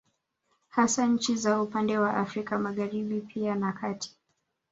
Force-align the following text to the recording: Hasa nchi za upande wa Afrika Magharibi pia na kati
Hasa 0.69 1.05
nchi 1.07 1.35
za 1.35 1.61
upande 1.61 1.97
wa 1.97 2.13
Afrika 2.17 2.59
Magharibi 2.59 3.21
pia 3.21 3.55
na 3.55 3.73
kati 3.73 4.17